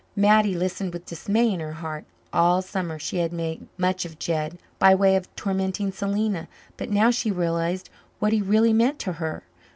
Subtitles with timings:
[0.15, 2.05] Mattie listened with dismay in her heart.
[2.33, 6.47] All summer she had made much of Jed, by way of tormenting Selena.
[6.75, 9.43] But now she realized what he really meant to her.